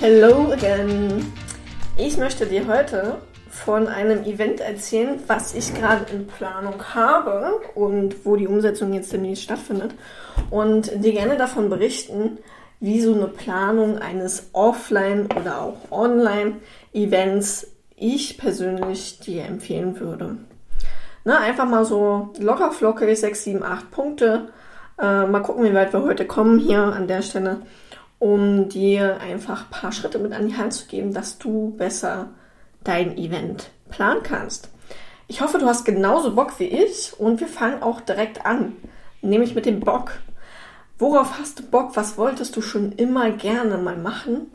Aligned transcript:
Hello 0.00 0.50
again. 0.50 1.30
Ich 1.98 2.16
möchte 2.16 2.46
dir 2.46 2.66
heute 2.66 3.18
von 3.50 3.86
einem 3.86 4.24
Event 4.24 4.60
erzählen, 4.60 5.22
was 5.26 5.52
ich 5.52 5.74
gerade 5.74 6.10
in 6.10 6.26
Planung 6.26 6.82
habe 6.94 7.60
und 7.74 8.24
wo 8.24 8.36
die 8.36 8.46
Umsetzung 8.48 8.94
jetzt 8.94 9.12
demnächst 9.12 9.42
stattfindet. 9.42 9.94
Und 10.48 11.04
dir 11.04 11.12
gerne 11.12 11.36
davon 11.36 11.68
berichten, 11.68 12.38
wie 12.80 13.02
so 13.02 13.12
eine 13.12 13.26
Planung 13.26 13.98
eines 13.98 14.48
Offline- 14.54 15.28
oder 15.38 15.60
auch 15.60 15.90
Online-Events 15.90 17.66
ich 17.94 18.38
persönlich 18.38 19.20
dir 19.20 19.44
empfehlen 19.44 20.00
würde. 20.00 20.38
Ne, 21.26 21.36
einfach 21.36 21.68
mal 21.68 21.84
so 21.84 22.32
locker 22.38 22.72
flockig 22.72 23.20
6, 23.20 23.44
7, 23.44 23.62
8 23.62 23.90
Punkte. 23.90 24.48
Äh, 24.98 25.26
mal 25.26 25.42
gucken, 25.42 25.64
wie 25.64 25.74
weit 25.74 25.92
wir 25.92 26.02
heute 26.02 26.24
kommen 26.24 26.58
hier 26.58 26.80
an 26.80 27.06
der 27.06 27.20
Stelle 27.20 27.60
um 28.20 28.68
dir 28.68 29.18
einfach 29.20 29.64
ein 29.64 29.70
paar 29.70 29.92
Schritte 29.92 30.20
mit 30.20 30.32
an 30.32 30.46
die 30.46 30.56
Hand 30.56 30.74
zu 30.74 30.86
geben, 30.86 31.12
dass 31.12 31.38
du 31.38 31.74
besser 31.76 32.28
dein 32.84 33.18
Event 33.18 33.70
planen 33.88 34.22
kannst. 34.22 34.68
Ich 35.26 35.40
hoffe, 35.40 35.58
du 35.58 35.66
hast 35.66 35.84
genauso 35.84 36.34
Bock 36.34 36.58
wie 36.60 36.64
ich 36.64 37.18
und 37.18 37.40
wir 37.40 37.48
fangen 37.48 37.82
auch 37.82 38.00
direkt 38.00 38.46
an, 38.46 38.76
nämlich 39.22 39.54
mit 39.54 39.66
dem 39.66 39.80
Bock. 39.80 40.12
Worauf 40.98 41.38
hast 41.38 41.58
du 41.58 41.62
Bock? 41.62 41.96
Was 41.96 42.18
wolltest 42.18 42.54
du 42.56 42.62
schon 42.62 42.92
immer 42.92 43.30
gerne 43.30 43.78
mal 43.78 43.96
machen? 43.96 44.48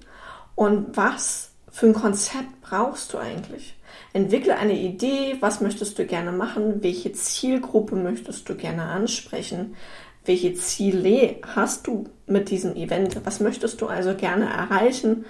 Und 0.53 0.95
was 0.95 1.49
für 1.71 1.87
ein 1.87 1.93
Konzept 1.93 2.61
brauchst 2.61 3.13
du 3.13 3.17
eigentlich? 3.17 3.75
Entwickle 4.13 4.57
eine 4.57 4.77
Idee, 4.77 5.37
was 5.39 5.59
möchtest 5.59 5.97
du 5.97 6.05
gerne 6.05 6.31
machen? 6.31 6.83
Welche 6.83 7.13
Zielgruppe 7.13 7.95
möchtest 7.95 8.47
du 8.47 8.55
gerne 8.55 8.83
ansprechen? 8.83 9.75
Welche 10.25 10.55
Ziele 10.55 11.35
hast 11.55 11.87
du 11.87 12.05
mit 12.25 12.49
diesem 12.49 12.75
Event? 12.75 13.21
Was 13.25 13.39
möchtest 13.39 13.81
du 13.81 13.87
also 13.87 14.15
gerne 14.15 14.45
erreichen? 14.45 15.25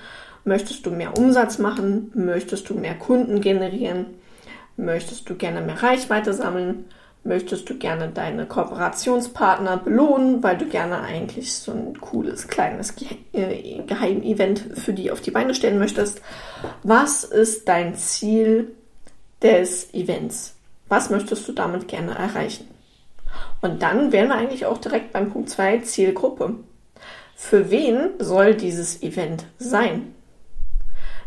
Möchtest 0.46 0.86
du 0.86 0.92
mehr 0.92 1.18
Umsatz 1.18 1.58
machen? 1.58 2.12
Möchtest 2.14 2.70
du 2.70 2.76
mehr 2.76 2.96
Kunden 2.96 3.42
generieren? 3.42 4.06
Möchtest 4.78 5.30
du 5.30 5.36
gerne 5.36 5.62
mehr 5.62 5.82
Reichweite 5.82 6.34
sammeln? 6.34 6.86
Möchtest 7.24 7.68
du 7.70 7.76
gerne 7.76 8.10
deine 8.10 8.46
Kooperationspartner 8.46 9.78
belohnen, 9.78 10.44
weil 10.44 10.58
du 10.58 10.66
gerne 10.66 11.02
eigentlich 11.02 11.56
so 11.56 11.72
ein 11.72 12.00
cooles 12.00 12.48
kleines 12.48 12.94
äh, 13.34 13.82
Geheim-Event 13.82 14.64
für 14.76 14.94
die 14.94 15.10
auf 15.10 15.22
die 15.22 15.32
Beine 15.32 15.56
stellen 15.56 15.80
möchtest? 15.80 16.22
Was 16.84 17.24
ist 17.24 17.68
dein 17.68 17.96
Ziel 17.96 18.76
des 19.42 19.92
Events? 19.94 20.56
Was 20.88 21.10
möchtest 21.10 21.48
du 21.48 21.54
damit 21.54 21.88
gerne 21.88 22.16
erreichen? 22.16 22.68
Und 23.66 23.82
dann 23.82 24.12
wären 24.12 24.28
wir 24.28 24.36
eigentlich 24.36 24.68
auch 24.68 24.78
direkt 24.78 25.12
beim 25.12 25.32
Punkt 25.32 25.50
2 25.50 25.80
Zielgruppe. 25.80 26.54
Für 27.36 27.72
wen 27.72 28.12
soll 28.20 28.54
dieses 28.54 29.02
Event 29.02 29.46
sein? 29.58 30.14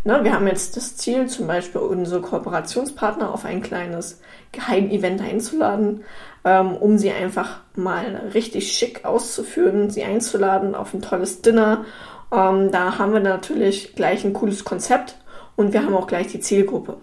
Na, 0.05 0.23
wir 0.23 0.33
haben 0.33 0.47
jetzt 0.47 0.77
das 0.77 0.97
Ziel, 0.97 1.27
zum 1.27 1.49
Beispiel 1.49 1.81
unsere 1.81 2.21
Kooperationspartner 2.21 3.35
auf 3.35 3.45
ein 3.45 3.61
kleines 3.61 4.21
Geheimevent 4.53 5.21
einzuladen, 5.21 6.05
ähm, 6.45 6.77
um 6.77 6.97
sie 6.97 7.11
einfach 7.11 7.59
mal 7.75 8.31
richtig 8.35 8.73
schick 8.73 9.05
auszuführen, 9.05 9.91
sie 9.91 10.05
einzuladen 10.05 10.77
auf 10.77 10.95
ein 10.95 11.03
tolles 11.03 11.43
Dinner. 11.43 11.87
Ähm, 12.31 12.71
da 12.71 12.99
haben 12.99 13.15
wir 13.15 13.21
natürlich 13.21 13.97
gleich 13.97 14.25
ein 14.25 14.33
cooles 14.33 14.65
Konzept 14.65 15.17
und 15.57 15.73
wir 15.73 15.83
haben 15.83 15.97
auch 15.97 16.07
gleich 16.07 16.29
die 16.29 16.41
Zielgruppe. 16.41 16.99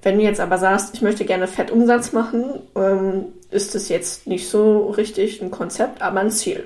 Wenn 0.00 0.16
du 0.16 0.24
jetzt 0.24 0.40
aber 0.40 0.56
sagst, 0.56 0.94
ich 0.94 1.02
möchte 1.02 1.26
gerne 1.26 1.46
Fettumsatz 1.46 2.12
machen, 2.12 2.54
ähm, 2.74 3.26
ist 3.52 3.74
es 3.74 3.88
jetzt 3.88 4.26
nicht 4.26 4.48
so 4.48 4.90
richtig 4.90 5.42
ein 5.42 5.50
Konzept, 5.50 6.02
aber 6.02 6.20
ein 6.20 6.30
Ziel. 6.30 6.64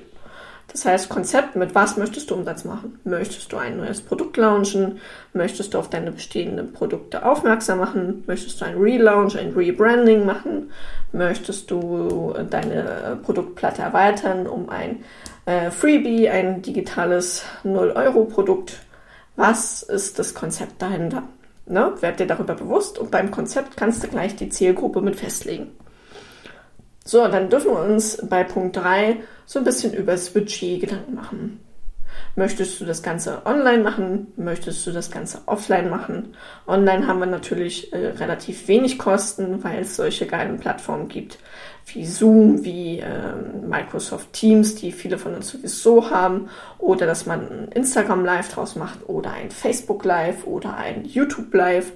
Das 0.73 0.85
heißt, 0.85 1.09
Konzept, 1.09 1.57
mit 1.57 1.75
was 1.75 1.97
möchtest 1.97 2.31
du 2.31 2.35
Umsatz 2.35 2.65
machen? 2.65 2.99
Möchtest 3.05 3.53
du 3.53 3.57
ein 3.57 3.79
neues 3.79 4.01
Produkt 4.01 4.37
launchen? 4.37 5.01
Möchtest 5.33 5.73
du 5.73 5.79
auf 5.79 5.89
deine 5.89 6.11
bestehenden 6.13 6.73
Produkte 6.73 7.25
aufmerksam 7.25 7.79
machen? 7.79 8.25
Möchtest 8.27 8.61
du 8.61 8.65
ein 8.65 8.77
Relaunch, 8.77 9.39
ein 9.39 9.55
Rebranding 9.55 10.27
machen? 10.27 10.71
Möchtest 11.13 11.71
du 11.71 12.35
deine 12.51 13.19
Produktplatte 13.23 13.83
erweitern 13.83 14.47
um 14.47 14.69
ein 14.69 15.05
äh, 15.47 15.71
Freebie, 15.71 16.29
ein 16.29 16.63
digitales 16.63 17.45
0-Euro-Produkt? 17.65 18.81
Was 19.37 19.83
ist 19.83 20.19
das 20.19 20.35
Konzept 20.35 20.83
dahinter? 20.83 21.23
Ne? 21.67 21.95
Werd 22.01 22.21
dir 22.21 22.27
darüber 22.27 22.55
bewusst 22.55 22.99
und 22.99 23.11
beim 23.11 23.31
Konzept 23.31 23.77
kannst 23.77 24.03
du 24.03 24.09
gleich 24.09 24.37
die 24.37 24.49
Zielgruppe 24.49 25.01
mit 25.01 25.17
festlegen. 25.17 25.71
So, 27.07 27.29
dann 27.29 27.49
dürfen 27.49 27.71
wir 27.71 27.79
uns 27.79 28.19
bei 28.29 28.43
Punkt 28.43 28.77
3 28.77 29.19
so 29.45 29.61
ein 29.61 29.65
bisschen 29.65 29.95
über 29.95 30.17
Budget 30.17 30.81
Gedanken 30.81 31.15
machen. 31.15 31.61
Möchtest 32.35 32.81
du 32.81 32.85
das 32.85 33.01
Ganze 33.01 33.47
online 33.47 33.85
machen? 33.85 34.33
Möchtest 34.37 34.85
du 34.85 34.91
das 34.91 35.13
Ganze 35.13 35.39
offline 35.47 35.89
machen? 35.89 36.35
Online 36.67 37.07
haben 37.07 37.21
wir 37.21 37.27
natürlich 37.27 37.93
äh, 37.93 38.09
relativ 38.09 38.67
wenig 38.67 38.99
Kosten, 38.99 39.63
weil 39.63 39.83
es 39.83 39.95
solche 39.95 40.27
geilen 40.27 40.59
Plattformen 40.59 41.07
gibt 41.07 41.39
wie 41.87 42.05
Zoom, 42.05 42.65
wie 42.65 42.99
äh, 42.99 43.37
Microsoft 43.65 44.33
Teams, 44.33 44.75
die 44.75 44.91
viele 44.91 45.17
von 45.17 45.35
uns 45.35 45.49
sowieso 45.49 46.11
haben, 46.11 46.49
oder 46.79 47.07
dass 47.07 47.25
man 47.25 47.41
ein 47.49 47.69
Instagram 47.73 48.25
Live 48.25 48.53
draus 48.53 48.75
macht 48.75 49.09
oder 49.09 49.31
ein 49.31 49.53
Facebook 49.53 50.05
Live 50.05 50.45
oder 50.45 50.77
ein 50.77 51.05
YouTube 51.05 51.55
Live. 51.55 51.93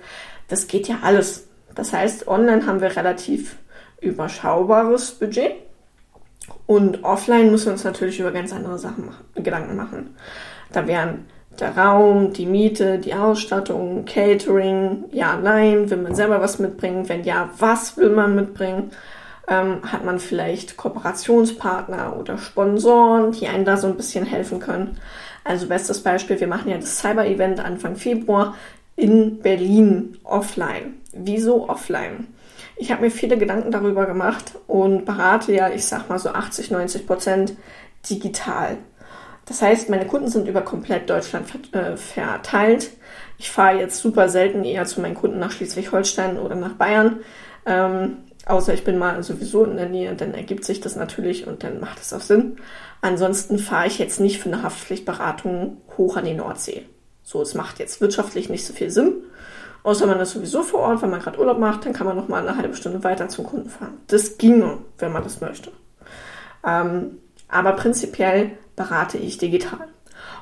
Das 0.47 0.69
geht 0.69 0.87
ja 0.87 1.01
alles. 1.03 1.49
Das 1.75 1.93
heißt, 1.93 2.29
online 2.29 2.65
haben 2.67 2.81
wir 2.81 2.95
relativ 2.95 3.57
überschaubares 4.01 5.13
Budget. 5.13 5.53
Und 6.67 7.05
offline 7.05 7.51
müssen 7.51 7.67
wir 7.67 7.73
uns 7.73 7.85
natürlich 7.85 8.21
über 8.21 8.33
ganz 8.33 8.53
andere 8.53 8.79
Sachen 8.79 9.07
machen, 9.07 9.25
Gedanken 9.35 9.77
machen. 9.77 10.17
Da 10.73 10.87
wären 10.87 11.27
der 11.59 11.77
Raum, 11.77 12.33
die 12.33 12.47
Miete, 12.47 12.99
die 12.99 13.15
Ausstattung, 13.15 14.05
Catering, 14.05 15.05
ja, 15.11 15.37
nein, 15.37 15.91
will 15.91 15.99
man 15.99 16.15
selber 16.15 16.41
was 16.41 16.59
mitbringen? 16.59 17.09
Wenn 17.09 17.25
ja, 17.25 17.51
was 17.59 17.97
will 17.97 18.11
man 18.11 18.35
mitbringen? 18.35 18.91
Ähm, 19.49 19.81
hat 19.91 20.05
man 20.05 20.21
vielleicht 20.21 20.77
Kooperationspartner 20.77 22.17
oder 22.17 22.39
Sponsoren, 22.39 23.33
die 23.33 23.49
einen 23.49 23.65
da 23.65 23.77
so 23.77 23.89
ein 23.89 23.97
bisschen 23.97 24.25
helfen 24.25 24.61
können? 24.61 24.99
Also 25.45 25.67
bestes 25.67 26.03
Beispiel, 26.03 26.39
wir 26.39 26.47
machen 26.47 26.71
ja 26.71 26.77
das 26.77 26.99
Cyber-Event 26.99 27.59
Anfang 27.59 27.97
Februar 27.97 28.55
in 28.97 29.41
Berlin 29.41 30.19
offline. 30.23 31.01
Wieso 31.13 31.69
offline? 31.69 32.29
Ich 32.81 32.91
habe 32.91 33.03
mir 33.03 33.11
viele 33.11 33.37
Gedanken 33.37 33.71
darüber 33.71 34.07
gemacht 34.07 34.55
und 34.67 35.05
berate 35.05 35.53
ja, 35.53 35.69
ich 35.69 35.85
sag 35.85 36.09
mal 36.09 36.19
so 36.19 36.31
80, 36.31 36.71
90 36.71 37.07
Prozent 37.07 37.53
digital. 38.09 38.79
Das 39.45 39.61
heißt, 39.61 39.91
meine 39.91 40.07
Kunden 40.07 40.29
sind 40.29 40.49
über 40.49 40.63
komplett 40.63 41.11
Deutschland 41.11 41.47
äh, 41.75 41.99
verteilt. 41.99 42.93
Ich 43.37 43.51
fahre 43.51 43.79
jetzt 43.79 43.99
super 43.99 44.31
selten 44.31 44.65
eher 44.65 44.87
zu 44.87 45.03
meinen 45.03 45.15
Kunden 45.15 45.39
nach 45.39 45.51
Schleswig-Holstein 45.51 46.39
oder 46.39 46.55
nach 46.55 46.73
Bayern. 46.73 47.21
Ähm, 47.67 48.17
außer 48.47 48.73
ich 48.73 48.83
bin 48.83 48.97
mal 48.97 49.23
sowieso 49.23 49.65
in 49.65 49.77
der 49.77 49.91
Nähe, 49.91 50.15
dann 50.15 50.33
ergibt 50.33 50.65
sich 50.65 50.81
das 50.81 50.97
natürlich 50.97 51.47
und 51.47 51.63
dann 51.63 51.81
macht 51.81 52.01
es 52.01 52.15
auch 52.15 52.23
Sinn. 52.23 52.57
Ansonsten 53.03 53.59
fahre 53.59 53.89
ich 53.89 53.99
jetzt 53.99 54.21
nicht 54.21 54.41
für 54.41 54.49
eine 54.49 54.63
Haftpflichtberatung 54.63 55.83
hoch 55.99 56.17
an 56.17 56.25
die 56.25 56.33
Nordsee. 56.33 56.87
So, 57.25 57.43
es 57.43 57.53
macht 57.53 57.79
jetzt 57.79 58.01
wirtschaftlich 58.01 58.49
nicht 58.49 58.65
so 58.65 58.73
viel 58.73 58.89
Sinn. 58.89 59.13
Außer 59.83 60.07
man 60.07 60.21
ist 60.21 60.33
sowieso 60.33 60.63
vor 60.63 60.81
Ort, 60.81 61.03
wenn 61.03 61.11
man 61.11 61.21
gerade 61.21 61.39
Urlaub 61.39 61.59
macht, 61.59 61.87
dann 61.87 61.93
kann 61.93 62.07
man 62.07 62.17
noch 62.17 62.29
mal 62.29 62.47
eine 62.47 62.57
halbe 62.57 62.75
Stunde 62.75 63.03
weiter 63.03 63.29
zum 63.29 63.47
Kunden 63.47 63.71
fahren. 63.71 63.99
Das 64.09 64.37
ginge, 64.37 64.79
wenn 64.99 65.13
man 65.13 65.23
das 65.23 65.41
möchte. 65.41 65.73
Ähm, 66.67 67.19
aber 67.49 67.73
prinzipiell 67.73 68.53
berate 68.77 69.19
ich 69.19 69.39
digital. 69.39 69.89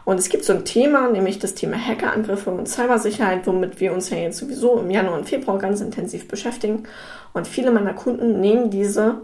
Und 0.04 0.18
es 0.18 0.28
gibt 0.28 0.44
so 0.44 0.54
ein 0.54 0.64
Thema, 0.64 1.08
nämlich 1.10 1.38
das 1.38 1.54
Thema 1.54 1.76
Hackerangriffe 1.76 2.50
und 2.50 2.68
Cybersicherheit, 2.68 3.46
womit 3.46 3.78
wir 3.80 3.92
uns 3.92 4.10
ja 4.10 4.16
jetzt 4.16 4.38
sowieso 4.38 4.78
im 4.78 4.90
Januar 4.90 5.18
und 5.18 5.28
Februar 5.28 5.58
ganz 5.58 5.80
intensiv 5.80 6.28
beschäftigen. 6.28 6.84
Und 7.32 7.46
viele 7.46 7.70
meiner 7.70 7.94
Kunden 7.94 8.40
nehmen 8.40 8.70
diese 8.70 9.20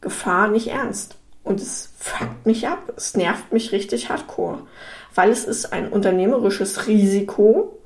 Gefahr 0.00 0.48
nicht 0.48 0.68
ernst. 0.68 1.16
Und 1.44 1.60
es 1.60 1.92
fuckt 1.98 2.46
mich 2.46 2.68
ab. 2.68 2.92
Es 2.96 3.16
nervt 3.16 3.52
mich 3.52 3.72
richtig 3.72 4.08
hardcore. 4.10 4.60
Weil 5.14 5.30
es 5.30 5.44
ist 5.44 5.72
ein 5.72 5.88
unternehmerisches 5.88 6.86
Risiko, 6.86 7.77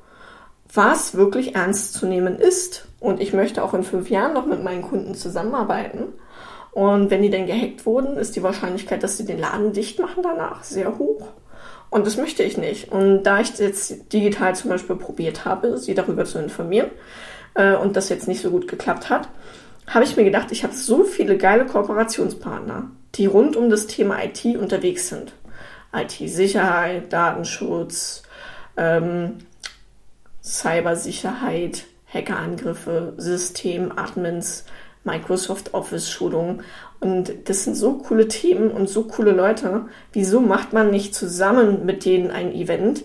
was 0.74 1.14
wirklich 1.14 1.54
ernst 1.54 1.94
zu 1.94 2.06
nehmen 2.06 2.36
ist. 2.38 2.86
Und 3.00 3.20
ich 3.20 3.32
möchte 3.32 3.62
auch 3.62 3.74
in 3.74 3.82
fünf 3.82 4.10
Jahren 4.10 4.32
noch 4.32 4.46
mit 4.46 4.62
meinen 4.62 4.82
Kunden 4.82 5.14
zusammenarbeiten. 5.14 6.04
Und 6.72 7.10
wenn 7.10 7.22
die 7.22 7.30
denn 7.30 7.46
gehackt 7.46 7.84
wurden, 7.84 8.16
ist 8.16 8.34
die 8.36 8.42
Wahrscheinlichkeit, 8.42 9.02
dass 9.02 9.18
sie 9.18 9.26
den 9.26 9.38
Laden 9.38 9.72
dicht 9.72 9.98
machen 9.98 10.22
danach 10.22 10.64
sehr 10.64 10.98
hoch. 10.98 11.28
Und 11.90 12.06
das 12.06 12.16
möchte 12.16 12.42
ich 12.42 12.56
nicht. 12.56 12.90
Und 12.90 13.24
da 13.24 13.40
ich 13.40 13.58
jetzt 13.58 14.12
digital 14.12 14.56
zum 14.56 14.70
Beispiel 14.70 14.96
probiert 14.96 15.44
habe, 15.44 15.76
sie 15.76 15.94
darüber 15.94 16.24
zu 16.24 16.38
informieren 16.38 16.90
äh, 17.54 17.74
und 17.74 17.96
das 17.96 18.08
jetzt 18.08 18.28
nicht 18.28 18.40
so 18.40 18.50
gut 18.50 18.66
geklappt 18.66 19.10
hat, 19.10 19.28
habe 19.86 20.04
ich 20.04 20.16
mir 20.16 20.24
gedacht, 20.24 20.52
ich 20.52 20.64
habe 20.64 20.74
so 20.74 21.04
viele 21.04 21.36
geile 21.36 21.66
Kooperationspartner, 21.66 22.90
die 23.16 23.26
rund 23.26 23.56
um 23.56 23.68
das 23.68 23.88
Thema 23.88 24.24
IT 24.24 24.44
unterwegs 24.56 25.10
sind. 25.10 25.34
IT-Sicherheit, 25.92 27.12
Datenschutz, 27.12 28.22
ähm, 28.78 29.38
Cybersicherheit, 30.42 31.84
Hackerangriffe, 32.12 33.14
Systemadmins, 33.16 34.64
Microsoft 35.04 35.74
Office 35.74 36.10
Schulungen. 36.10 36.62
Und 37.00 37.48
das 37.48 37.64
sind 37.64 37.74
so 37.74 37.94
coole 37.94 38.28
Themen 38.28 38.70
und 38.70 38.88
so 38.88 39.04
coole 39.04 39.32
Leute. 39.32 39.86
Wieso 40.12 40.40
macht 40.40 40.72
man 40.72 40.90
nicht 40.90 41.14
zusammen 41.14 41.84
mit 41.84 42.04
denen 42.04 42.30
ein 42.30 42.52
Event, 42.52 43.04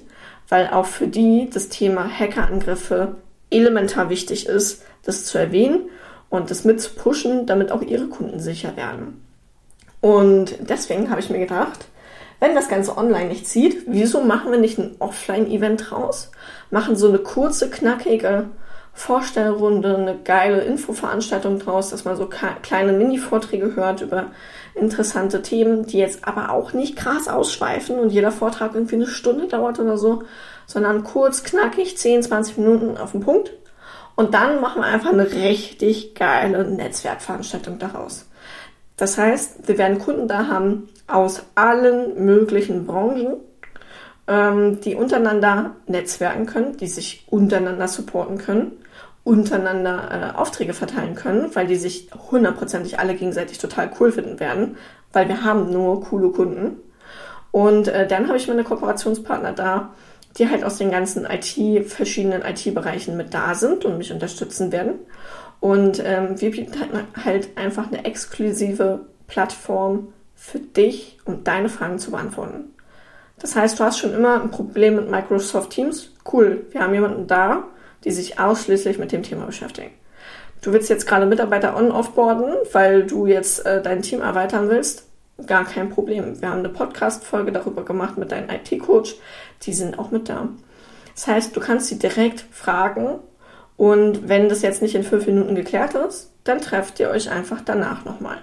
weil 0.49 0.67
auch 0.67 0.85
für 0.85 1.07
die 1.07 1.49
das 1.51 1.69
Thema 1.69 2.07
Hackerangriffe 2.07 3.15
elementar 3.49 4.09
wichtig 4.09 4.47
ist, 4.47 4.83
das 5.03 5.25
zu 5.25 5.37
erwähnen 5.37 5.89
und 6.29 6.51
das 6.51 6.65
mit 6.65 6.81
zu 6.81 6.91
pushen, 6.91 7.45
damit 7.45 7.71
auch 7.71 7.81
ihre 7.81 8.07
Kunden 8.07 8.39
sicher 8.39 8.75
werden. 8.75 9.23
Und 10.01 10.55
deswegen 10.69 11.09
habe 11.09 11.21
ich 11.21 11.29
mir 11.29 11.39
gedacht, 11.39 11.87
wenn 12.39 12.55
das 12.55 12.69
Ganze 12.69 12.97
online 12.97 13.29
nicht 13.29 13.47
zieht, 13.47 13.83
wieso 13.87 14.21
machen 14.21 14.51
wir 14.51 14.59
nicht 14.59 14.77
ein 14.77 14.95
Offline-Event 14.99 15.89
draus? 15.89 16.31
Machen 16.69 16.95
so 16.95 17.07
eine 17.07 17.19
kurze, 17.19 17.69
knackige 17.69 18.49
Vorstellrunde, 18.93 19.95
eine 19.95 20.17
geile 20.23 20.61
Infoveranstaltung 20.61 21.59
draus, 21.59 21.89
dass 21.89 22.05
man 22.05 22.15
so 22.15 22.27
kleine 22.27 22.93
Mini-Vorträge 22.93 23.75
hört 23.75 24.01
über 24.01 24.31
interessante 24.73 25.41
Themen, 25.41 25.85
die 25.85 25.97
jetzt 25.97 26.27
aber 26.27 26.51
auch 26.51 26.73
nicht 26.73 26.95
krass 26.95 27.27
ausschweifen 27.27 27.99
und 27.99 28.11
jeder 28.11 28.31
Vortrag 28.31 28.73
irgendwie 28.73 28.95
eine 28.95 29.07
Stunde 29.07 29.47
dauert 29.47 29.79
oder 29.79 29.97
so, 29.97 30.23
sondern 30.65 31.03
kurz, 31.03 31.43
knackig, 31.43 31.97
10, 31.97 32.23
20 32.23 32.57
Minuten 32.57 32.97
auf 32.97 33.11
den 33.11 33.21
Punkt. 33.21 33.51
Und 34.15 34.33
dann 34.33 34.61
machen 34.61 34.81
wir 34.81 34.87
einfach 34.87 35.11
eine 35.11 35.31
richtig 35.31 36.15
geile 36.15 36.65
Netzwerkveranstaltung 36.65 37.77
daraus. 37.77 38.26
Das 38.97 39.17
heißt, 39.17 39.67
wir 39.67 39.77
werden 39.77 39.99
Kunden 39.99 40.27
da 40.27 40.47
haben 40.47 40.89
aus 41.07 41.43
allen 41.55 42.25
möglichen 42.25 42.85
Branchen, 42.85 43.37
ähm, 44.27 44.81
die 44.81 44.95
untereinander 44.95 45.75
netzwerken 45.87 46.45
können, 46.45 46.75
die 46.77 46.87
sich 46.87 47.25
untereinander 47.29 47.87
supporten 47.87 48.37
können 48.37 48.73
untereinander 49.27 50.31
äh, 50.33 50.37
Aufträge 50.37 50.73
verteilen 50.73 51.13
können, 51.13 51.53
weil 51.53 51.67
die 51.67 51.75
sich 51.75 52.07
hundertprozentig 52.31 52.97
alle 52.97 53.13
gegenseitig 53.13 53.57
total 53.57 53.91
cool 53.99 54.13
finden 54.13 54.39
werden, 54.39 54.77
weil 55.11 55.27
wir 55.27 55.43
haben 55.43 55.69
nur 55.69 56.01
coole 56.01 56.29
Kunden. 56.29 56.77
Und 57.51 57.89
äh, 57.89 58.07
dann 58.07 58.27
habe 58.27 58.37
ich 58.37 58.47
meine 58.47 58.63
Kooperationspartner 58.63 59.51
da, 59.51 59.93
die 60.37 60.49
halt 60.49 60.63
aus 60.63 60.77
den 60.77 60.91
ganzen 60.91 61.25
IT, 61.25 61.87
verschiedenen 61.87 62.41
IT-Bereichen 62.41 63.17
mit 63.17 63.33
da 63.33 63.53
sind 63.53 63.83
und 63.83 63.97
mich 63.97 64.13
unterstützen 64.13 64.71
werden. 64.71 64.93
Und 65.59 66.01
ähm, 66.03 66.39
wir 66.39 66.51
bieten 66.51 66.79
halt, 66.79 67.25
halt 67.25 67.57
einfach 67.57 67.87
eine 67.87 68.05
exklusive 68.05 69.01
Plattform 69.27 70.13
für 70.35 70.59
dich, 70.59 71.17
um 71.25 71.43
deine 71.43 71.69
Fragen 71.69 71.99
zu 71.99 72.11
beantworten. 72.11 72.73
Das 73.39 73.55
heißt, 73.55 73.79
du 73.79 73.83
hast 73.83 73.99
schon 73.99 74.13
immer 74.13 74.41
ein 74.41 74.51
Problem 74.51 74.95
mit 74.95 75.09
Microsoft 75.09 75.71
Teams. 75.71 76.11
Cool, 76.31 76.65
wir 76.71 76.81
haben 76.81 76.93
jemanden 76.93 77.27
da, 77.27 77.63
die 78.03 78.11
sich 78.11 78.39
ausschließlich 78.39 78.97
mit 78.97 79.11
dem 79.11 79.23
Thema 79.23 79.45
beschäftigen. 79.45 79.91
Du 80.61 80.73
willst 80.73 80.89
jetzt 80.89 81.05
gerade 81.05 81.25
Mitarbeiter 81.25 81.75
on-offboarden, 81.77 82.55
weil 82.71 83.05
du 83.05 83.27
jetzt 83.27 83.65
äh, 83.65 83.81
dein 83.81 84.01
Team 84.01 84.21
erweitern 84.21 84.69
willst. 84.69 85.05
Gar 85.45 85.65
kein 85.65 85.89
Problem. 85.89 86.41
Wir 86.41 86.49
haben 86.49 86.59
eine 86.59 86.69
Podcast-Folge 86.69 87.51
darüber 87.51 87.85
gemacht 87.85 88.17
mit 88.17 88.31
deinem 88.31 88.49
IT-Coach. 88.49 89.15
Die 89.63 89.73
sind 89.73 89.99
auch 89.99 90.09
mit 90.09 90.29
da. 90.29 90.49
Das 91.13 91.27
heißt, 91.27 91.55
du 91.55 91.59
kannst 91.59 91.87
sie 91.87 91.99
direkt 91.99 92.43
fragen 92.51 93.19
und 93.77 94.27
wenn 94.27 94.49
das 94.49 94.63
jetzt 94.63 94.81
nicht 94.81 94.95
in 94.95 95.03
fünf 95.03 95.27
Minuten 95.27 95.55
geklärt 95.55 95.93
ist, 95.93 96.33
dann 96.43 96.59
trefft 96.59 96.99
ihr 96.99 97.09
euch 97.09 97.29
einfach 97.29 97.61
danach 97.63 98.03
nochmal. 98.05 98.39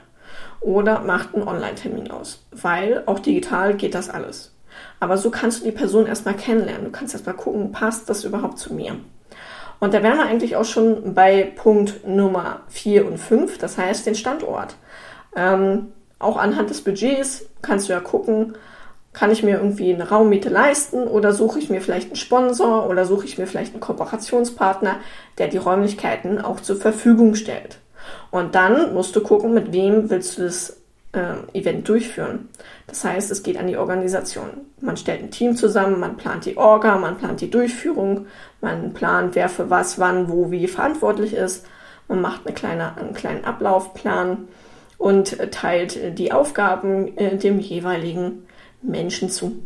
Oder 0.60 1.00
macht 1.00 1.34
einen 1.34 1.46
Online-Termin 1.46 2.10
aus, 2.10 2.46
weil 2.52 3.02
auch 3.06 3.18
digital 3.18 3.74
geht 3.74 3.94
das 3.94 4.08
alles. 4.08 4.54
Aber 5.00 5.18
so 5.18 5.30
kannst 5.30 5.60
du 5.60 5.64
die 5.64 5.72
Person 5.72 6.06
erstmal 6.06 6.34
kennenlernen. 6.34 6.86
Du 6.86 6.90
kannst 6.90 7.14
erstmal 7.14 7.34
gucken, 7.34 7.72
passt 7.72 8.08
das 8.08 8.24
überhaupt 8.24 8.58
zu 8.58 8.72
mir? 8.72 8.96
Und 9.80 9.92
da 9.92 10.02
wären 10.02 10.18
wir 10.18 10.26
eigentlich 10.26 10.56
auch 10.56 10.64
schon 10.64 11.14
bei 11.14 11.52
Punkt 11.56 12.06
Nummer 12.06 12.60
4 12.68 13.06
und 13.06 13.18
5, 13.18 13.58
das 13.58 13.76
heißt 13.76 14.06
den 14.06 14.14
Standort. 14.14 14.76
Ähm, 15.36 15.92
auch 16.18 16.36
anhand 16.36 16.70
des 16.70 16.82
Budgets 16.82 17.44
kannst 17.60 17.88
du 17.88 17.92
ja 17.92 18.00
gucken, 18.00 18.54
kann 19.14 19.30
ich 19.30 19.42
mir 19.42 19.56
irgendwie 19.56 19.94
eine 19.94 20.08
Raummiete 20.08 20.50
leisten 20.50 21.04
oder 21.04 21.32
suche 21.32 21.60
ich 21.60 21.70
mir 21.70 21.80
vielleicht 21.80 22.08
einen 22.08 22.16
Sponsor 22.16 22.88
oder 22.88 23.06
suche 23.06 23.24
ich 23.24 23.38
mir 23.38 23.46
vielleicht 23.46 23.72
einen 23.72 23.80
Kooperationspartner, 23.80 24.96
der 25.38 25.48
die 25.48 25.56
Räumlichkeiten 25.56 26.40
auch 26.40 26.60
zur 26.60 26.76
Verfügung 26.76 27.36
stellt. 27.36 27.78
Und 28.30 28.54
dann 28.54 28.92
musst 28.92 29.14
du 29.16 29.22
gucken, 29.22 29.54
mit 29.54 29.72
wem 29.72 30.10
willst 30.10 30.36
du 30.36 30.42
das 30.42 30.80
äh, 31.12 31.58
Event 31.58 31.88
durchführen. 31.88 32.48
Das 32.88 33.04
heißt, 33.04 33.30
es 33.30 33.44
geht 33.44 33.56
an 33.56 33.68
die 33.68 33.76
Organisation. 33.76 34.50
Man 34.80 34.96
stellt 34.96 35.22
ein 35.22 35.30
Team 35.30 35.56
zusammen, 35.56 36.00
man 36.00 36.16
plant 36.16 36.44
die 36.44 36.56
Orga, 36.56 36.98
man 36.98 37.16
plant 37.16 37.40
die 37.40 37.50
Durchführung, 37.50 38.26
man 38.60 38.92
plant, 38.92 39.36
wer 39.36 39.48
für 39.48 39.70
was, 39.70 39.98
wann, 40.00 40.28
wo, 40.28 40.50
wie 40.50 40.66
verantwortlich 40.66 41.34
ist. 41.34 41.66
Man 42.08 42.20
macht 42.20 42.44
eine 42.44 42.54
kleine, 42.54 42.96
einen 42.96 43.14
kleinen 43.14 43.44
Ablaufplan 43.44 44.48
und 44.98 45.38
teilt 45.52 46.18
die 46.18 46.32
Aufgaben 46.32 47.16
äh, 47.16 47.36
dem 47.36 47.60
jeweiligen 47.60 48.46
Menschen 48.84 49.30
zu. 49.30 49.62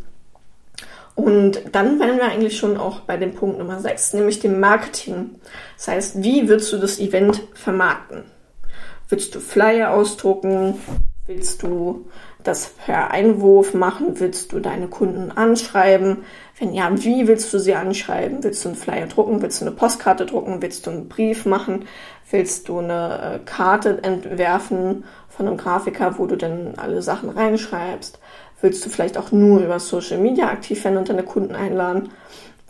Und 1.14 1.62
dann 1.72 1.98
wären 1.98 2.16
wir 2.16 2.26
eigentlich 2.26 2.56
schon 2.56 2.76
auch 2.76 3.00
bei 3.00 3.16
dem 3.16 3.34
Punkt 3.34 3.58
Nummer 3.58 3.80
6, 3.80 4.14
nämlich 4.14 4.38
dem 4.38 4.60
Marketing. 4.60 5.30
Das 5.76 5.88
heißt, 5.88 6.22
wie 6.22 6.48
willst 6.48 6.72
du 6.72 6.78
das 6.78 7.00
Event 7.00 7.42
vermarkten? 7.54 8.22
Willst 9.08 9.34
du 9.34 9.40
Flyer 9.40 9.90
ausdrucken? 9.90 10.78
Willst 11.26 11.62
du 11.62 12.06
das 12.44 12.68
per 12.68 13.10
Einwurf 13.10 13.74
machen? 13.74 14.20
Willst 14.20 14.52
du 14.52 14.60
deine 14.60 14.86
Kunden 14.86 15.32
anschreiben? 15.32 16.18
Wenn 16.58 16.72
ja, 16.72 16.88
wie 16.92 17.26
willst 17.26 17.52
du 17.52 17.58
sie 17.58 17.74
anschreiben? 17.74 18.44
Willst 18.44 18.64
du 18.64 18.68
einen 18.68 18.78
Flyer 18.78 19.06
drucken? 19.08 19.42
Willst 19.42 19.60
du 19.60 19.66
eine 19.66 19.74
Postkarte 19.74 20.24
drucken? 20.24 20.62
Willst 20.62 20.86
du 20.86 20.90
einen 20.90 21.08
Brief 21.08 21.46
machen? 21.46 21.86
Willst 22.30 22.68
du 22.68 22.78
eine 22.78 23.40
äh, 23.42 23.44
Karte 23.44 24.02
entwerfen 24.02 25.04
von 25.28 25.48
einem 25.48 25.56
Grafiker, 25.56 26.18
wo 26.18 26.26
du 26.26 26.36
dann 26.36 26.74
alle 26.76 27.02
Sachen 27.02 27.30
reinschreibst? 27.30 28.18
Willst 28.60 28.84
du 28.84 28.90
vielleicht 28.90 29.16
auch 29.16 29.30
nur 29.32 29.60
über 29.60 29.78
Social 29.78 30.18
Media 30.18 30.48
aktiv 30.48 30.82
werden 30.84 30.98
und 30.98 31.08
deine 31.08 31.22
Kunden 31.22 31.54
einladen? 31.54 32.10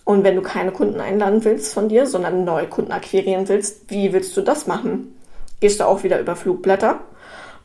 Und 0.04 0.24
wenn 0.24 0.36
du 0.36 0.42
keine 0.42 0.72
Kunden 0.72 1.00
einladen 1.00 1.44
willst 1.44 1.74
von 1.74 1.88
dir, 1.88 2.06
sondern 2.06 2.44
neue 2.44 2.66
Kunden 2.66 2.92
akquirieren 2.92 3.48
willst, 3.48 3.90
wie 3.90 4.12
willst 4.12 4.36
du 4.36 4.40
das 4.40 4.66
machen? 4.66 5.14
Gehst 5.60 5.80
du 5.80 5.84
auch 5.86 6.02
wieder 6.02 6.20
über 6.20 6.36
Flugblätter? 6.36 7.00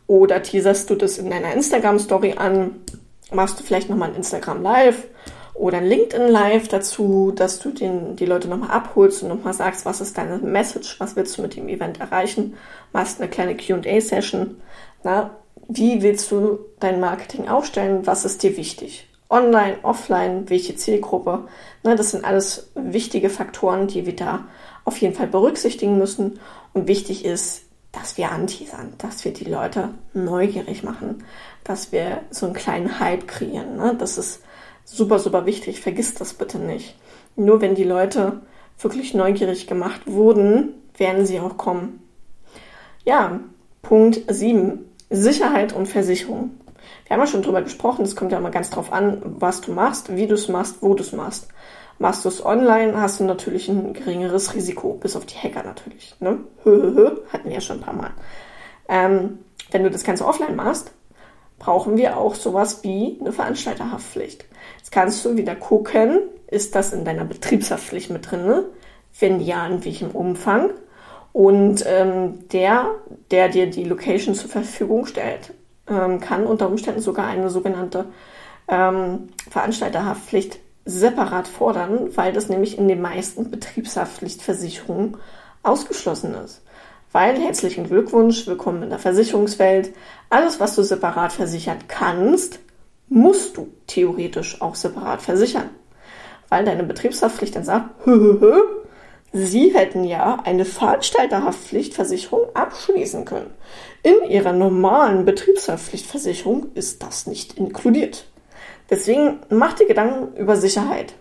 Oder 0.07 0.41
teaserst 0.43 0.89
du 0.89 0.95
das 0.95 1.17
in 1.17 1.29
deiner 1.29 1.53
Instagram-Story 1.53 2.35
an? 2.37 2.81
Machst 3.31 3.59
du 3.59 3.63
vielleicht 3.63 3.89
nochmal 3.89 4.09
ein 4.09 4.15
Instagram 4.15 4.61
Live 4.61 5.05
oder 5.53 5.77
ein 5.77 5.85
LinkedIn 5.85 6.27
Live 6.27 6.67
dazu, 6.67 7.31
dass 7.33 7.59
du 7.59 7.71
den, 7.71 8.15
die 8.15 8.25
Leute 8.25 8.47
nochmal 8.47 8.71
abholst 8.71 9.23
und 9.23 9.29
nochmal 9.29 9.53
sagst, 9.53 9.85
was 9.85 10.01
ist 10.01 10.17
deine 10.17 10.37
Message, 10.37 10.99
was 10.99 11.15
willst 11.15 11.37
du 11.37 11.41
mit 11.41 11.55
dem 11.55 11.69
Event 11.69 11.99
erreichen? 11.99 12.55
Machst 12.91 13.21
eine 13.21 13.29
kleine 13.29 13.55
QA-Session. 13.55 14.57
Wie 15.67 16.01
willst 16.01 16.31
du 16.31 16.59
dein 16.79 16.99
Marketing 16.99 17.47
aufstellen? 17.47 18.05
Was 18.05 18.25
ist 18.25 18.43
dir 18.43 18.57
wichtig? 18.57 19.07
Online, 19.29 19.77
offline, 19.83 20.49
welche 20.49 20.75
Zielgruppe? 20.75 21.47
Na, 21.83 21.95
das 21.95 22.11
sind 22.11 22.25
alles 22.25 22.71
wichtige 22.75 23.29
Faktoren, 23.29 23.87
die 23.87 24.05
wir 24.05 24.15
da 24.15 24.45
auf 24.85 24.97
jeden 24.97 25.15
Fall 25.15 25.27
berücksichtigen 25.27 25.97
müssen. 25.97 26.39
Und 26.73 26.87
wichtig 26.87 27.25
ist, 27.25 27.63
dass 27.91 28.17
wir 28.17 28.31
anteasern, 28.31 28.93
dass 28.97 29.23
wir 29.23 29.33
die 29.33 29.45
Leute 29.45 29.89
neugierig 30.13 30.83
machen, 30.83 31.23
dass 31.63 31.91
wir 31.91 32.21
so 32.31 32.45
einen 32.45 32.55
kleinen 32.55 32.99
Hype 32.99 33.27
kreieren. 33.27 33.77
Ne? 33.77 33.95
Das 33.97 34.17
ist 34.17 34.43
super, 34.83 35.19
super 35.19 35.45
wichtig. 35.45 35.79
Vergiss 35.79 36.13
das 36.15 36.33
bitte 36.33 36.59
nicht. 36.59 36.95
Nur 37.35 37.61
wenn 37.61 37.75
die 37.75 37.83
Leute 37.83 38.41
wirklich 38.79 39.13
neugierig 39.13 39.67
gemacht 39.67 40.01
wurden, 40.05 40.73
werden 40.97 41.25
sie 41.25 41.39
auch 41.39 41.57
kommen. 41.57 42.03
Ja, 43.05 43.39
Punkt 43.81 44.21
7. 44.27 44.89
Sicherheit 45.13 45.73
und 45.73 45.87
Versicherung. 45.87 46.51
Wir 47.05 47.15
haben 47.15 47.21
ja 47.21 47.27
schon 47.27 47.43
drüber 47.43 47.61
gesprochen, 47.61 48.03
es 48.03 48.15
kommt 48.15 48.31
ja 48.31 48.39
immer 48.39 48.51
ganz 48.51 48.69
drauf 48.69 48.91
an, 48.91 49.21
was 49.23 49.61
du 49.61 49.71
machst, 49.71 50.15
wie 50.15 50.27
du 50.27 50.33
es 50.33 50.47
machst, 50.47 50.77
wo 50.81 50.93
du 50.93 51.03
es 51.03 51.13
machst. 51.13 51.47
Machst 51.99 52.25
du 52.25 52.29
es 52.29 52.43
online, 52.43 52.99
hast 52.99 53.19
du 53.19 53.23
natürlich 53.23 53.69
ein 53.69 53.93
geringeres 53.93 54.55
Risiko, 54.55 54.93
bis 54.95 55.15
auf 55.15 55.25
die 55.25 55.37
Hacker 55.37 55.63
natürlich. 55.63 56.15
Ne? 56.19 56.39
Hatten 57.31 57.45
wir 57.45 57.53
ja 57.53 57.61
schon 57.61 57.77
ein 57.77 57.83
paar 57.83 57.93
Mal. 57.93 58.11
Ähm, 58.89 59.39
wenn 59.71 59.83
du 59.83 59.91
das 59.91 60.03
Ganze 60.03 60.25
offline 60.25 60.55
machst, 60.55 60.91
brauchen 61.59 61.95
wir 61.95 62.17
auch 62.17 62.35
sowas 62.35 62.83
wie 62.83 63.17
eine 63.21 63.31
Veranstalterhaftpflicht. 63.31 64.45
Jetzt 64.77 64.91
kannst 64.91 65.23
du 65.23 65.37
wieder 65.37 65.55
gucken, 65.55 66.19
ist 66.47 66.75
das 66.75 66.91
in 66.91 67.05
deiner 67.05 67.25
Betriebshaftpflicht 67.25 68.09
mit 68.09 68.29
drin? 68.29 68.45
Ne? 68.45 68.65
Wenn 69.19 69.39
ja, 69.39 69.65
in 69.67 69.85
welchem 69.85 70.11
Umfang? 70.11 70.71
Und 71.33 71.83
ähm, 71.87 72.47
der, 72.49 72.91
der 73.31 73.49
dir 73.49 73.69
die 73.69 73.83
Location 73.83 74.35
zur 74.35 74.49
Verfügung 74.49 75.07
stellt, 75.07 75.51
ähm, 75.87 76.19
kann 76.19 76.45
unter 76.45 76.67
Umständen 76.67 77.01
sogar 77.01 77.27
eine 77.27 77.49
sogenannte 77.49 78.05
ähm, 78.67 79.29
Veranstalterhaftpflicht 79.49 80.59
separat 80.85 81.47
fordern, 81.47 82.15
weil 82.15 82.33
das 82.33 82.49
nämlich 82.49 82.77
in 82.77 82.87
den 82.87 83.01
meisten 83.01 83.49
Betriebshaftpflichtversicherungen 83.49 85.17
ausgeschlossen 85.63 86.35
ist. 86.35 86.61
Weil 87.11 87.39
herzlichen 87.39 87.87
Glückwunsch, 87.87 88.47
willkommen 88.47 88.83
in 88.83 88.89
der 88.89 88.99
Versicherungswelt. 88.99 89.93
Alles, 90.29 90.59
was 90.59 90.75
du 90.75 90.83
separat 90.83 91.31
versichern 91.31 91.77
kannst, 91.87 92.59
musst 93.07 93.57
du 93.57 93.69
theoretisch 93.87 94.61
auch 94.61 94.75
separat 94.75 95.21
versichern. 95.21 95.69
Weil 96.49 96.65
deine 96.65 96.83
Betriebshaftpflicht 96.83 97.55
dann 97.55 97.63
sagt, 97.63 97.89
hö, 98.05 98.19
hö, 98.19 98.39
hö, 98.39 98.61
Sie 99.35 99.73
hätten 99.73 100.03
ja 100.03 100.39
eine 100.43 100.63
Veranstalterhaftpflichtversicherung 100.63 102.45
abschließen 102.53 103.25
können. 103.25 103.51
In 104.03 104.29
Ihrer 104.29 104.53
normalen 104.53 105.25
Betriebshaftpflichtversicherung 105.25 106.67
ist 106.75 107.01
das 107.01 107.25
nicht 107.25 107.57
inkludiert. 107.57 108.27
Deswegen 108.91 109.39
mach 109.49 109.73
dir 109.73 109.87
Gedanken 109.87 110.37
über 110.37 110.55
Sicherheit. 110.55 111.15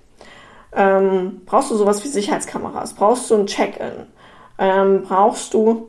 Ähm, 0.75 1.41
brauchst 1.47 1.71
du 1.71 1.77
sowas 1.77 2.05
wie 2.05 2.09
Sicherheitskameras? 2.09 2.93
Brauchst 2.93 3.31
du 3.31 3.37
ein 3.37 3.47
Check-in? 3.47 4.07
Ähm, 4.59 5.05
brauchst 5.05 5.55
du 5.55 5.89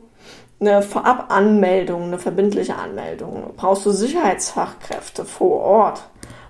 eine 0.60 0.80
Vorabanmeldung, 0.80 2.04
eine 2.04 2.18
verbindliche 2.18 2.76
Anmeldung? 2.76 3.52
Brauchst 3.54 3.84
du 3.84 3.90
Sicherheitsfachkräfte 3.90 5.26
vor 5.26 5.60
Ort? 5.60 6.04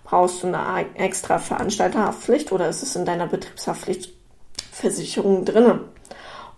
Brauchst 0.05 0.45
du 0.45 0.47
eine 0.47 0.87
extra 0.95 1.41
Veranstalterhaftpflicht 1.41 2.53
oder 2.53 2.69
ist 2.69 2.85
es 2.85 2.95
in 2.95 3.05
deiner 3.05 3.27
Betriebshaftpflichtversicherung 4.85 5.45
drin? 5.45 5.81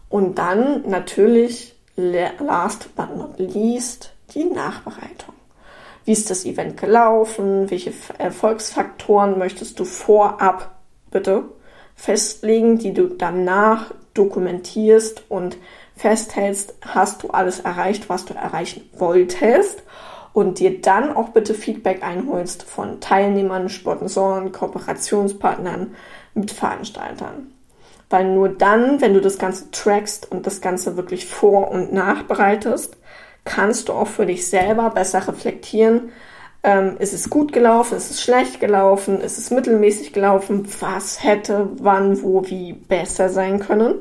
Und 0.09 0.39
dann 0.39 0.89
natürlich, 0.89 1.75
last 1.97 2.95
but 2.95 3.17
not 3.17 3.39
least, 3.39 4.13
die 4.35 4.45
Nachbereitung. 4.45 5.35
Wie 6.05 6.13
ist 6.13 6.31
das 6.31 6.45
Event 6.45 6.77
gelaufen? 6.77 7.71
Welche 7.71 7.93
Erfolgsfaktoren 8.19 9.39
möchtest 9.39 9.81
du 9.81 9.85
vorab 9.85 10.77
bitte 11.11 11.45
festlegen, 11.95 12.79
die 12.79 12.93
du 12.93 13.09
danach 13.09 13.93
dokumentierst 14.15 15.25
und 15.29 15.57
festhältst, 15.97 16.75
hast 16.83 17.23
du 17.23 17.31
alles 17.31 17.61
erreicht, 17.61 18.09
was 18.09 18.27
du 18.27 18.35
erreichen 18.35 18.89
wolltest 18.99 19.83
und 20.33 20.59
dir 20.59 20.81
dann 20.81 21.17
auch 21.17 21.31
bitte 21.31 21.55
Feedback 21.55 22.03
einholst 22.03 22.63
von 22.63 23.01
Teilnehmern, 23.01 23.71
Sponsoren, 23.71 24.53
Kooperationspartnern, 24.53 25.97
mit 26.35 26.51
Veranstaltern. 26.51 27.56
Weil 28.09 28.33
nur 28.33 28.49
dann, 28.49 29.01
wenn 29.01 29.15
du 29.15 29.21
das 29.21 29.39
Ganze 29.39 29.71
trackst 29.71 30.31
und 30.31 30.47
das 30.47 30.61
Ganze 30.61 30.97
wirklich 30.97 31.27
vor- 31.27 31.71
und 31.71 31.93
nachbereitest, 31.93 32.97
kannst 33.45 33.89
du 33.89 33.93
auch 33.93 34.09
für 34.09 34.27
dich 34.27 34.47
selber 34.49 34.91
besser 34.91 35.27
reflektieren, 35.27 36.11
ähm, 36.63 36.97
ist 36.99 37.15
es 37.15 37.31
gut 37.31 37.53
gelaufen, 37.53 37.97
ist 37.97 38.11
es 38.11 38.23
schlecht 38.23 38.61
gelaufen, 38.61 39.21
ist 39.21 39.39
es 39.39 39.51
mittelmäßig 39.51 40.13
gelaufen, 40.13 40.67
was 40.81 41.23
hätte 41.23 41.69
wann, 41.79 42.23
wo, 42.23 42.45
wie 42.47 42.73
besser 42.73 43.29
sein 43.29 43.61
können. 43.61 43.95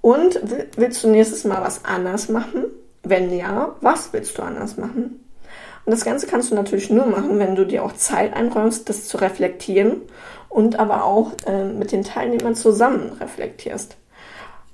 Und 0.00 0.40
willst 0.76 1.04
du 1.04 1.08
nächstes 1.08 1.44
Mal 1.44 1.62
was 1.62 1.84
anders 1.84 2.28
machen? 2.30 2.64
Wenn 3.02 3.34
ja, 3.36 3.76
was 3.80 4.12
willst 4.12 4.38
du 4.38 4.42
anders 4.42 4.78
machen? 4.78 5.22
Und 5.84 5.92
das 5.92 6.04
Ganze 6.04 6.26
kannst 6.26 6.50
du 6.50 6.54
natürlich 6.54 6.90
nur 6.90 7.06
machen, 7.06 7.38
wenn 7.38 7.54
du 7.54 7.66
dir 7.66 7.84
auch 7.84 7.94
Zeit 7.94 8.34
einräumst, 8.34 8.88
das 8.88 9.06
zu 9.06 9.18
reflektieren 9.18 10.02
und 10.50 10.78
aber 10.78 11.04
auch 11.04 11.32
äh, 11.46 11.64
mit 11.64 11.92
den 11.92 12.04
Teilnehmern 12.04 12.54
zusammen 12.54 13.12
reflektierst. 13.18 13.96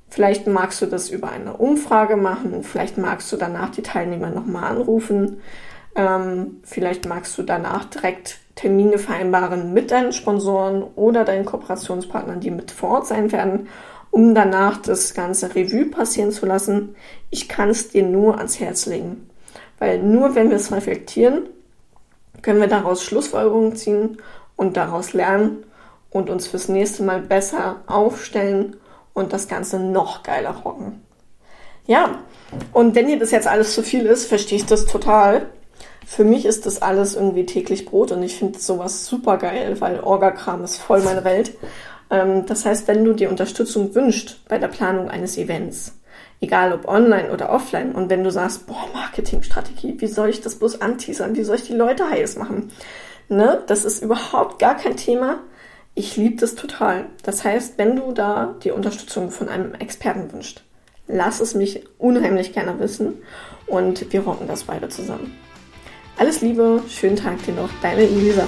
Vielleicht 0.08 0.46
magst 0.46 0.80
du 0.80 0.86
das 0.86 1.10
über 1.10 1.30
eine 1.30 1.56
Umfrage 1.56 2.16
machen, 2.16 2.64
vielleicht 2.64 2.96
magst 2.98 3.30
du 3.30 3.36
danach 3.36 3.70
die 3.70 3.82
Teilnehmer 3.82 4.30
nochmal 4.30 4.64
anrufen, 4.64 5.42
ähm, 5.94 6.62
vielleicht 6.64 7.06
magst 7.06 7.36
du 7.38 7.42
danach 7.42 7.84
direkt 7.84 8.38
Termine 8.54 8.98
vereinbaren 8.98 9.74
mit 9.74 9.90
deinen 9.90 10.12
Sponsoren 10.12 10.82
oder 10.82 11.24
deinen 11.24 11.44
Kooperationspartnern, 11.44 12.40
die 12.40 12.50
mit 12.50 12.70
vor 12.70 12.90
Ort 12.90 13.06
sein 13.06 13.30
werden, 13.30 13.68
um 14.10 14.34
danach 14.34 14.78
das 14.78 15.12
ganze 15.12 15.54
Revue 15.54 15.86
passieren 15.86 16.32
zu 16.32 16.46
lassen. 16.46 16.96
Ich 17.28 17.50
kann 17.50 17.68
es 17.68 17.90
dir 17.90 18.02
nur 18.02 18.38
ans 18.38 18.58
Herz 18.58 18.86
legen. 18.86 19.28
Weil 19.78 20.02
nur 20.02 20.34
wenn 20.34 20.48
wir 20.48 20.56
es 20.56 20.72
reflektieren, 20.72 21.42
können 22.40 22.60
wir 22.60 22.68
daraus 22.68 23.02
Schlussfolgerungen 23.02 23.76
ziehen 23.76 24.16
und 24.56 24.76
daraus 24.76 25.12
lernen 25.12 25.64
und 26.10 26.30
uns 26.30 26.46
fürs 26.46 26.68
nächste 26.68 27.02
Mal 27.02 27.20
besser 27.20 27.76
aufstellen 27.86 28.76
und 29.12 29.32
das 29.32 29.48
Ganze 29.48 29.78
noch 29.78 30.22
geiler 30.22 30.50
rocken. 30.50 31.02
Ja, 31.86 32.18
und 32.72 32.94
wenn 32.94 33.06
dir 33.06 33.18
das 33.18 33.30
jetzt 33.30 33.46
alles 33.46 33.74
zu 33.74 33.82
viel 33.82 34.06
ist, 34.06 34.26
verstehe 34.26 34.58
ich 34.58 34.66
das 34.66 34.86
total. 34.86 35.46
Für 36.06 36.24
mich 36.24 36.46
ist 36.46 36.66
das 36.66 36.82
alles 36.82 37.14
irgendwie 37.14 37.46
täglich 37.46 37.86
Brot 37.86 38.12
und 38.12 38.22
ich 38.22 38.36
finde 38.36 38.58
sowas 38.58 39.06
super 39.06 39.38
geil, 39.38 39.80
weil 39.80 40.00
Orgakram 40.00 40.64
ist 40.64 40.78
voll 40.78 41.02
meine 41.02 41.24
Welt. 41.24 41.56
Ähm, 42.10 42.46
das 42.46 42.64
heißt, 42.64 42.88
wenn 42.88 43.04
du 43.04 43.12
dir 43.12 43.30
Unterstützung 43.30 43.94
wünschst 43.94 44.48
bei 44.48 44.58
der 44.58 44.68
Planung 44.68 45.08
eines 45.08 45.36
Events, 45.36 45.98
egal 46.40 46.72
ob 46.72 46.86
online 46.86 47.30
oder 47.32 47.50
offline, 47.50 47.92
und 47.92 48.10
wenn 48.10 48.22
du 48.22 48.30
sagst, 48.30 48.66
boah, 48.66 48.88
Marketingstrategie, 48.94 49.96
wie 49.98 50.06
soll 50.06 50.28
ich 50.28 50.40
das 50.40 50.56
bloß 50.56 50.80
anteasern, 50.80 51.34
wie 51.36 51.42
soll 51.42 51.56
ich 51.56 51.66
die 51.66 51.74
Leute 51.74 52.08
heiß 52.08 52.36
machen? 52.36 52.70
Ne? 53.28 53.62
Das 53.66 53.84
ist 53.84 54.02
überhaupt 54.02 54.58
gar 54.58 54.76
kein 54.76 54.96
Thema. 54.96 55.40
Ich 55.94 56.16
liebe 56.16 56.36
das 56.36 56.54
total. 56.54 57.06
Das 57.22 57.44
heißt, 57.44 57.78
wenn 57.78 57.96
du 57.96 58.12
da 58.12 58.54
die 58.62 58.70
Unterstützung 58.70 59.30
von 59.30 59.48
einem 59.48 59.74
Experten 59.74 60.32
wünschst, 60.32 60.62
lass 61.08 61.40
es 61.40 61.54
mich 61.54 61.84
unheimlich 61.98 62.52
gerne 62.52 62.78
wissen 62.78 63.14
und 63.66 64.12
wir 64.12 64.20
rocken 64.20 64.46
das 64.46 64.64
beide 64.64 64.88
zusammen. 64.88 65.36
Alles 66.18 66.40
Liebe, 66.40 66.82
schönen 66.88 67.16
Tag 67.16 67.42
dir 67.44 67.54
noch, 67.54 67.70
deine 67.82 68.02
Elisa. 68.02 68.46